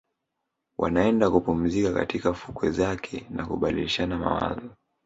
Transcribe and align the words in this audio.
Wanaenda 0.77 1.29
kupumzika 1.31 1.93
katika 1.93 2.33
fukwe 2.33 2.71
zake 2.71 3.27
na 3.29 3.45
kubadilishana 3.45 4.17
mawazo 4.17 4.69